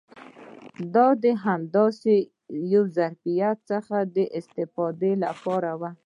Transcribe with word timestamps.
دا 0.93 1.07
د 1.23 1.25
همداسې 1.45 2.15
یو 2.73 2.83
ظرفیت 2.97 3.57
څخه 3.71 3.97
د 4.15 4.17
استفادې 4.37 5.11
لپاره 5.25 5.71
و. 5.79 5.81